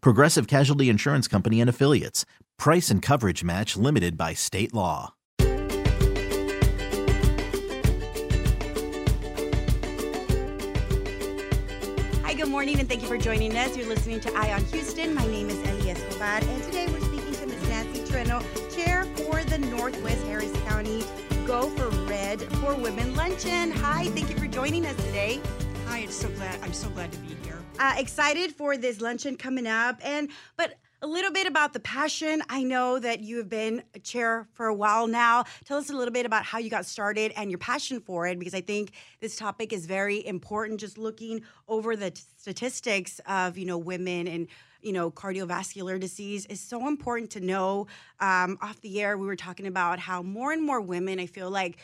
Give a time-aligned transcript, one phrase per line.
[0.00, 2.24] Progressive Casualty Insurance Company and Affiliates.
[2.58, 5.14] Price and coverage match limited by state law.
[12.22, 13.76] Hi, good morning, and thank you for joining us.
[13.76, 15.14] You're listening to Eye on Houston.
[15.14, 17.68] My name is Eli Escobar, and today we're speaking to Ms.
[17.68, 18.42] Nancy Trennel,
[18.74, 21.04] Chair for the Northwest Harris County
[21.46, 23.70] Go for Red for Women Luncheon.
[23.70, 25.40] Hi, thank you for joining us today.
[25.86, 26.60] Hi, it's so glad.
[26.60, 27.45] I'm so glad to be here.
[27.78, 32.42] Uh, excited for this luncheon coming up, and but a little bit about the passion.
[32.48, 35.44] I know that you have been a chair for a while now.
[35.66, 38.38] Tell us a little bit about how you got started and your passion for it,
[38.38, 40.80] because I think this topic is very important.
[40.80, 44.48] Just looking over the t- statistics of you know women and
[44.80, 47.88] you know cardiovascular disease is so important to know.
[48.20, 51.50] Um, off the air, we were talking about how more and more women, I feel
[51.50, 51.76] like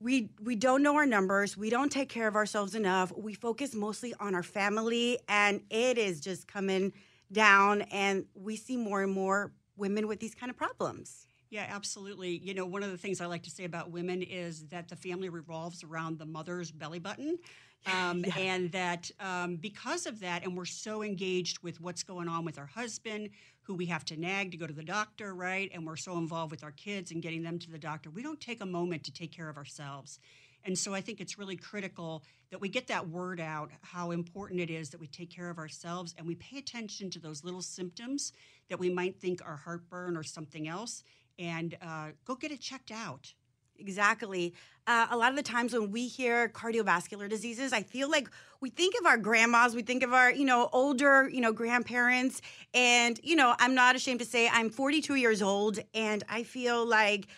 [0.00, 1.56] we we don't know our numbers.
[1.56, 3.12] We don't take care of ourselves enough.
[3.16, 6.92] We focus mostly on our family and it is just coming
[7.32, 12.36] down and we see more and more women with these kind of problems Yeah, absolutely.
[12.38, 14.96] You know, one of the things I like to say about women is that the
[14.96, 17.38] family revolves around the mother's belly button.
[17.86, 22.44] Um, And that um, because of that, and we're so engaged with what's going on
[22.44, 23.30] with our husband,
[23.62, 25.70] who we have to nag to go to the doctor, right?
[25.72, 28.40] And we're so involved with our kids and getting them to the doctor, we don't
[28.40, 30.18] take a moment to take care of ourselves.
[30.64, 34.60] And so I think it's really critical that we get that word out how important
[34.60, 37.62] it is that we take care of ourselves and we pay attention to those little
[37.62, 38.32] symptoms
[38.68, 41.04] that we might think are heartburn or something else
[41.38, 43.32] and uh, go get it checked out.
[43.78, 44.54] exactly.
[44.86, 48.28] Uh, a lot of the times when we hear cardiovascular diseases i feel like
[48.60, 52.40] we think of our grandmas we think of our you know older you know grandparents.
[52.74, 56.84] And you know i'm not ashamed to say i'm 42 years old and i feel
[56.86, 57.28] like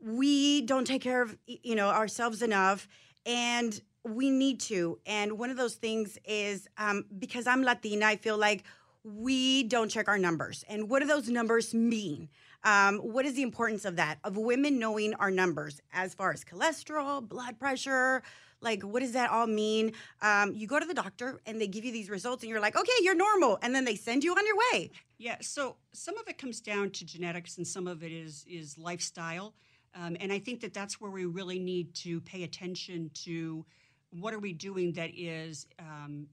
[0.00, 2.88] we don't take care of you know ourselves enough
[3.26, 4.98] and we need to.
[5.06, 8.64] And one of those things is um, because i'm latina i feel like
[9.04, 10.64] we don't check our numbers.
[10.68, 12.30] And what do those numbers mean?
[12.64, 16.42] Um, what is the importance of that of women knowing our numbers as far as
[16.42, 18.22] cholesterol blood pressure?
[18.62, 19.92] Like what does that all mean?
[20.22, 22.76] Um, you go to the doctor and they give you these results and you're like
[22.76, 23.58] okay you're normal.
[23.60, 24.90] And then they send you on your way.
[25.18, 28.78] Yeah, so some of it comes down to genetics and some of it is is
[28.78, 29.54] lifestyle.
[29.94, 33.64] Um, and I think that that's where we really need to pay attention to
[34.10, 36.26] what are we doing that is um,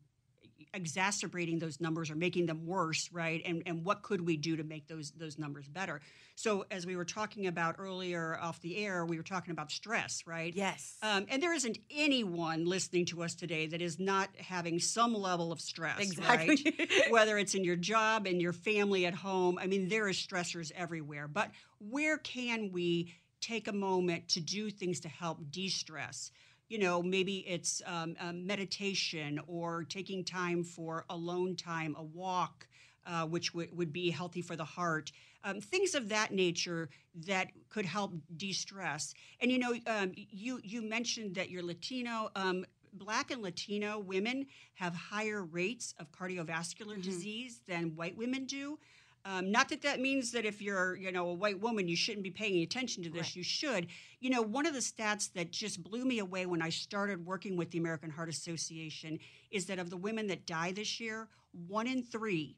[0.74, 3.42] exacerbating those numbers or making them worse, right?
[3.46, 6.02] And and what could we do to make those those numbers better?
[6.36, 10.24] So as we were talking about earlier off the air, we were talking about stress,
[10.26, 10.54] right?
[10.56, 15.14] yes Um, and there isn't anyone listening to us today that is not having some
[15.14, 16.58] level of stress, Exactly.
[16.76, 16.92] right?
[17.10, 20.72] Whether it's in your job and your family at home, I mean, there is stressors
[20.76, 21.28] everywhere.
[21.28, 26.32] But where can we take a moment to do things to help de-stress?
[26.72, 32.66] You know, maybe it's um, meditation or taking time for alone time, a walk,
[33.06, 35.12] uh, which would would be healthy for the heart.
[35.44, 36.88] Um, things of that nature
[37.28, 39.14] that could help de-stress.
[39.42, 42.30] And you know, um, you you mentioned that you're Latino.
[42.38, 44.46] Um, Black and Latino women
[44.76, 48.80] have higher rates of cardiovascular disease than white women do.
[49.24, 52.24] Um, not that that means that if you're, you know, a white woman, you shouldn't
[52.24, 53.22] be paying attention to this.
[53.22, 53.36] Right.
[53.36, 53.88] You should.
[54.20, 57.56] You know, one of the stats that just blew me away when I started working
[57.56, 59.20] with the American Heart Association
[59.52, 61.28] is that of the women that die this year,
[61.68, 62.58] one in three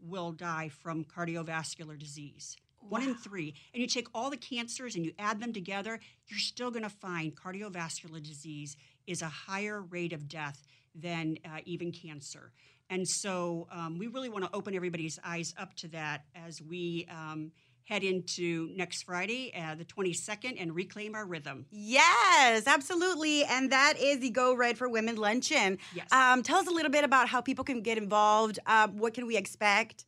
[0.00, 2.56] will die from cardiovascular disease.
[2.80, 3.54] One in three.
[3.74, 6.88] And you take all the cancers and you add them together, you're still going to
[6.88, 8.76] find cardiovascular disease
[9.06, 10.64] is a higher rate of death
[11.00, 12.52] than uh, even cancer.
[12.90, 17.06] And so um, we really want to open everybody's eyes up to that as we
[17.10, 17.52] um,
[17.84, 21.66] head into next Friday, uh, the 22nd, and reclaim our rhythm.
[21.70, 23.44] Yes, absolutely.
[23.44, 25.78] And that is the Go Red for Women luncheon.
[25.94, 26.12] Yes.
[26.12, 28.58] Um, tell us a little bit about how people can get involved.
[28.66, 30.04] Uh, what can we expect?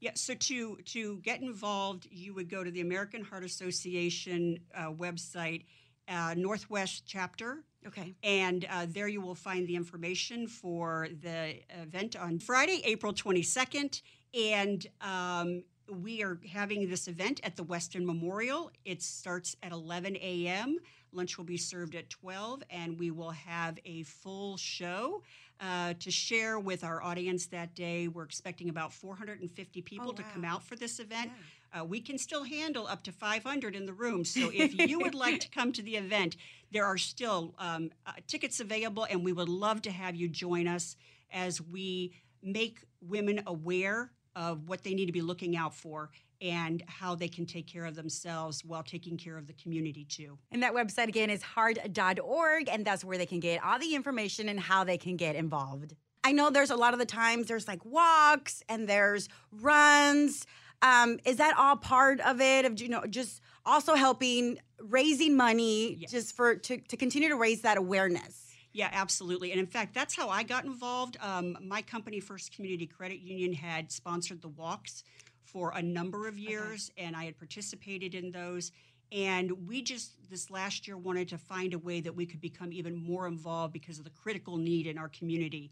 [0.00, 4.90] Yeah, so to to get involved, you would go to the American Heart Association uh,
[4.90, 5.62] website,
[6.08, 8.14] uh, Northwest chapter, Okay.
[8.22, 14.02] and uh, there you will find the information for the event on Friday, April 22nd.
[14.34, 18.70] And um, we are having this event at the Westin Memorial.
[18.84, 20.78] It starts at 11 a.m.
[21.12, 25.22] Lunch will be served at 12, and we will have a full show
[25.60, 28.08] uh, to share with our audience that day.
[28.08, 31.30] We're expecting about 450 people Oh, to come out for this event.
[31.78, 34.24] Uh, we can still handle up to 500 in the room.
[34.24, 36.36] So if you would like to come to the event,
[36.70, 40.68] there are still um, uh, tickets available, and we would love to have you join
[40.68, 40.96] us
[41.32, 42.12] as we
[42.42, 46.10] make women aware of what they need to be looking out for
[46.42, 50.36] and how they can take care of themselves while taking care of the community too.
[50.50, 54.48] And that website again is heart.org, and that's where they can get all the information
[54.48, 55.94] and how they can get involved.
[56.24, 60.46] I know there's a lot of the times there's like walks and there's runs.
[60.82, 62.64] Um, is that all part of it?
[62.64, 66.10] Of you know, just also helping raising money Yes.
[66.10, 68.48] just for to, to continue to raise that awareness.
[68.72, 69.50] Yeah, absolutely.
[69.50, 71.18] And in fact, that's how I got involved.
[71.20, 75.04] Um, my company, First Community Credit Union, had sponsored the walks
[75.52, 78.72] for a number of years, and I had participated in those.
[79.10, 82.72] And we just this last year wanted to find a way that we could become
[82.72, 85.70] even more involved because of the critical need in our community.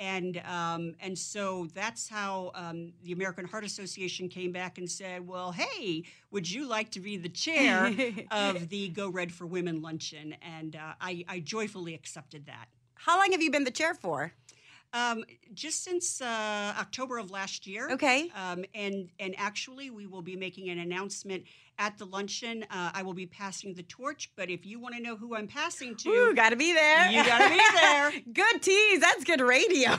[0.00, 5.26] And um, and so that's how um, the American Heart Association came back and said,
[5.26, 7.94] "Well, hey, would you like to be the chair
[8.30, 12.68] of the Go Red for Women luncheon?" And uh, I, I joyfully accepted that.
[12.94, 14.32] How long have you been the chair for?
[14.92, 17.90] Um, just since uh, October of last year.
[17.92, 18.30] Okay.
[18.34, 21.44] Um, and and actually, we will be making an announcement
[21.78, 22.64] at the luncheon.
[22.70, 24.30] Uh, I will be passing the torch.
[24.36, 27.10] But if you want to know who I'm passing to, Ooh, gotta be there.
[27.10, 28.12] You gotta be there.
[28.32, 29.00] good tease.
[29.00, 29.96] That's good radio.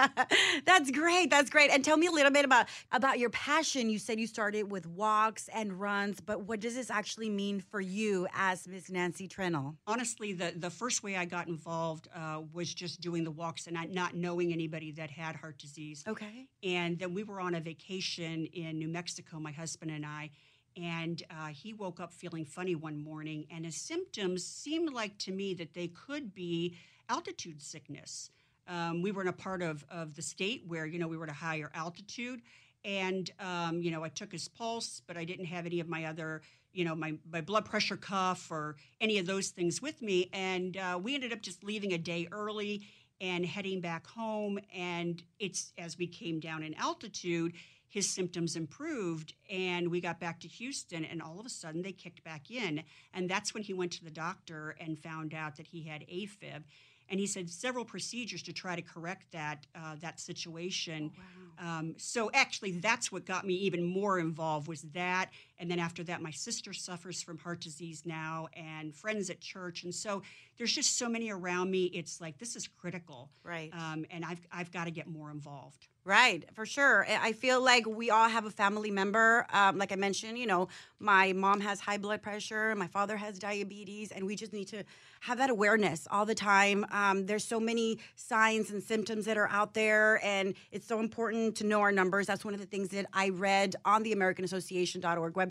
[0.66, 1.30] That's great.
[1.30, 1.70] That's great.
[1.70, 3.88] And tell me a little bit about about your passion.
[3.88, 7.80] You said you started with walks and runs, but what does this actually mean for
[7.80, 9.76] you as Miss Nancy Trennel?
[9.86, 13.76] honestly, the the first way I got involved uh, was just doing the walks and
[13.78, 16.04] I, not, not knowing anybody that had heart disease.
[16.06, 16.46] Okay.
[16.62, 20.30] And then we were on a vacation in New Mexico, my husband and I,
[20.76, 25.32] and uh, he woke up feeling funny one morning, and his symptoms seemed like to
[25.32, 26.76] me that they could be
[27.08, 28.30] altitude sickness.
[28.66, 31.24] Um, we were in a part of, of the state where, you know, we were
[31.24, 32.42] at a higher altitude.
[32.84, 36.04] And, um, you know, I took his pulse, but I didn't have any of my
[36.04, 40.28] other, you know, my, my blood pressure cuff or any of those things with me.
[40.32, 42.82] And uh, we ended up just leaving a day early
[43.20, 44.58] and heading back home.
[44.74, 47.54] And it's as we came down in altitude,
[47.88, 51.92] his symptoms improved and we got back to Houston and all of a sudden they
[51.92, 52.82] kicked back in.
[53.14, 56.64] And that's when he went to the doctor and found out that he had AFib.
[57.10, 61.10] And he said several procedures to try to correct that uh, that situation.
[61.58, 65.30] Um, so actually, that's what got me even more involved was that.
[65.60, 69.84] And then after that, my sister suffers from heart disease now, and friends at church.
[69.84, 70.22] And so
[70.56, 71.86] there's just so many around me.
[71.86, 73.70] It's like this is critical, Right.
[73.72, 75.88] um, and I've I've got to get more involved.
[76.04, 77.04] Right, for sure.
[77.06, 79.44] I feel like we all have a family member.
[79.52, 80.68] Um, like I mentioned, you know,
[80.98, 84.84] my mom has high blood pressure, my father has diabetes, and we just need to
[85.20, 86.86] have that awareness all the time.
[86.92, 91.56] Um, there's so many signs and symptoms that are out there, and it's so important
[91.56, 92.26] to know our numbers.
[92.26, 95.47] That's one of the things that I read on the AmericanAssociation.org website.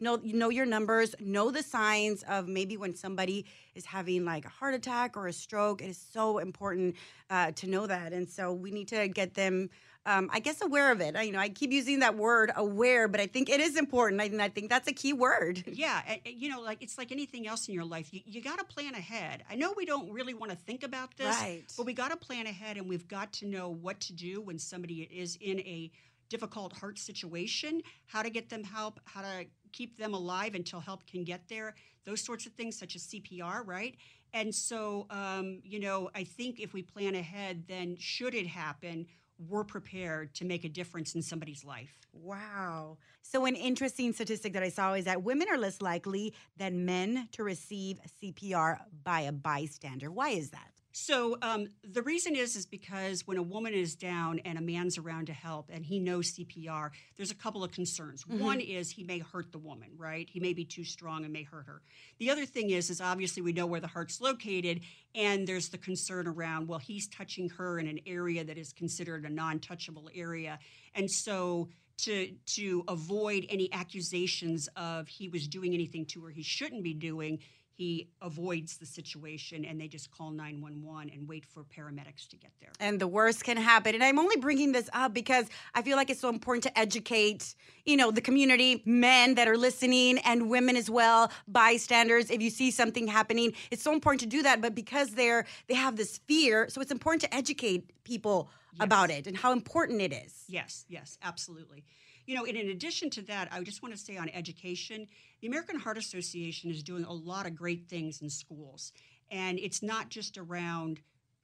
[0.00, 4.44] Know, you know your numbers, know the signs of maybe when somebody is having like
[4.44, 5.82] a heart attack or a stroke.
[5.82, 6.96] It is so important
[7.28, 9.70] uh, to know that, and so we need to get them
[10.06, 11.14] um, I guess aware of it.
[11.14, 14.20] I, you know, I keep using that word aware, but I think it is important.
[14.20, 15.62] I, and I think that's a key word.
[15.66, 18.12] Yeah, you know, like it's like anything else in your life.
[18.12, 19.44] You, you got to plan ahead.
[19.50, 21.62] I know we don't really want to think about this, Right.
[21.76, 24.58] but we got to plan ahead, and we've got to know what to do when
[24.58, 25.90] somebody is in a
[26.30, 27.82] difficult heart situation.
[28.06, 28.98] How to get them help.
[29.04, 31.74] How to keep them alive until help can get there.
[32.04, 33.96] Those sorts of things, such as CPR, right?
[34.32, 39.06] And so, um, you know, I think if we plan ahead, then should it happen,
[39.48, 41.98] we're prepared to make a difference in somebody's life.
[42.12, 42.98] Wow.
[43.22, 47.28] So, an interesting statistic that I saw is that women are less likely than men
[47.32, 50.10] to receive CPR by a bystander.
[50.10, 50.79] Why is that?
[50.92, 54.98] So um, the reason is is because when a woman is down and a man's
[54.98, 58.26] around to help and he knows CPR, there's a couple of concerns.
[58.26, 60.28] One is he may hurt the woman, right?
[60.28, 61.82] He may be too strong and may hurt her.
[62.18, 64.80] The other thing is is obviously we know where the heart's located,
[65.14, 69.24] and there's the concern around well he's touching her in an area that is considered
[69.24, 70.58] a non-touchable area,
[70.94, 71.68] and so
[71.98, 76.94] to to avoid any accusations of he was doing anything to her he shouldn't be
[76.94, 77.38] doing
[77.80, 82.50] he avoids the situation and they just call 911 and wait for paramedics to get
[82.60, 82.72] there.
[82.78, 83.94] and the worst can happen.
[83.94, 87.54] And I'm only bringing this up because I feel like it's so important to educate,
[87.86, 92.30] you know, the community, men that are listening, and women as well, bystanders.
[92.30, 94.60] If you see something happening, it's so important to do that.
[94.60, 99.26] But because they're they have this fear, so it's important to educate people about it
[99.26, 100.44] and how important it is.
[100.48, 101.82] Yes, yes, absolutely.
[102.26, 105.08] You know, and in addition to that, I just want to say on education,
[105.40, 108.92] the American Heart Association is doing a lot of great things in schools.
[109.30, 111.00] And it's not just around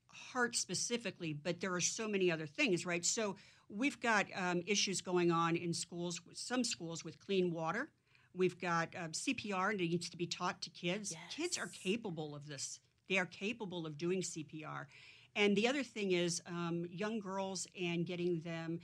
[0.08, 3.04] heart specifically, but there are so many other things, right?
[3.04, 3.36] So
[3.68, 7.88] we've got um, issues going on in schools, some schools with clean water.
[8.34, 11.14] We've got um, CPR that needs to be taught to kids.
[11.30, 12.80] Kids are capable of this.
[13.08, 14.86] They are capable of doing CPR.
[15.34, 18.80] And the other thing is um, young girls and getting them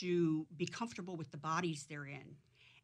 [0.00, 2.36] to be comfortable with the bodies they're in.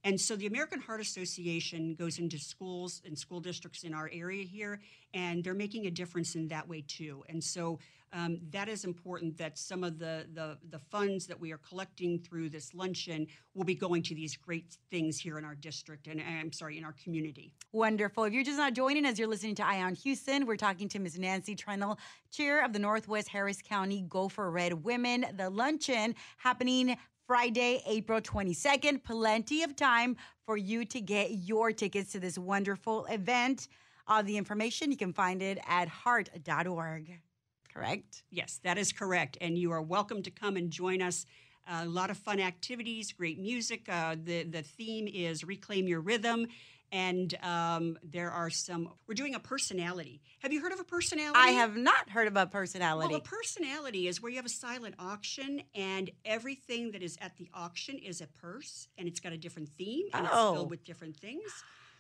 [0.05, 4.45] And so the American Heart Association goes into schools and school districts in our area
[4.45, 4.81] here,
[5.13, 7.25] and they're making a difference in that way too.
[7.29, 7.79] And so
[8.13, 12.19] um, that is important that some of the, the, the funds that we are collecting
[12.19, 16.21] through this luncheon will be going to these great things here in our district and
[16.21, 17.53] I'm sorry, in our community.
[17.73, 18.25] Wonderful.
[18.25, 20.47] If you're just not joining us, you're listening to Eye on Houston.
[20.47, 21.19] We're talking to Ms.
[21.19, 21.99] Nancy Trennel,
[22.31, 25.27] chair of the Northwest Harris County Gopher Red Women.
[25.37, 26.97] The luncheon happening
[27.29, 29.05] Friday, April 22nd.
[29.05, 30.17] Plenty of time
[30.47, 33.69] for you to get your tickets to this wonderful event.
[34.07, 37.21] All the information, you can find it at heart.org.
[37.71, 38.23] Correct?
[38.31, 39.37] Yes, that is correct.
[39.43, 41.27] And you are welcome to come and join us.
[41.71, 43.87] a lot of fun activities, great music.
[43.91, 46.47] Uh, the, the theme is Reclaim Your Rhythm.
[46.91, 50.23] And um, there are some, we're doing a personality.
[50.41, 51.39] Have you heard of a personality?
[51.39, 53.09] I have not heard of a personality.
[53.13, 57.37] Well, a personality is where you have a silent auction, and everything that is at
[57.37, 60.53] the auction is a purse, and it's got a different theme, and it's Oh.
[60.55, 61.43] filled with different things.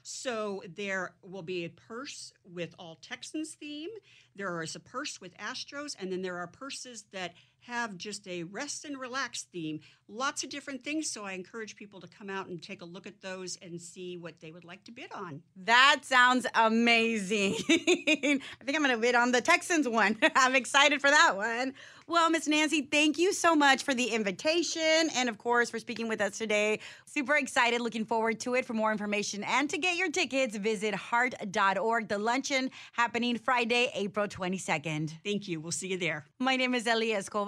[0.02, 3.90] So there will be a purse with all Texans theme.
[4.36, 7.34] There is a purse with Astros, and then there are purses that
[7.66, 9.80] have just a rest and relax theme.
[10.08, 11.10] Lots of different things.
[11.10, 14.16] So I encourage people to come out and take a look at those and see
[14.16, 15.42] what they would like to bid on.
[15.56, 17.56] That sounds amazing.
[17.68, 20.18] I think I'm going to bid on the Texans one.
[20.36, 21.74] I'm excited for that one.
[22.06, 26.08] Well, Miss Nancy, thank you so much for the invitation and, of course, for speaking
[26.08, 26.80] with us today.
[27.04, 28.64] Super excited, looking forward to it.
[28.64, 32.08] For more information and to get your tickets, visit heart.org.
[32.08, 35.12] The luncheon happening Friday, April 22nd.
[35.22, 35.60] Thank you.
[35.60, 36.24] We'll see you there.
[36.38, 37.47] My name is Eli Escobar,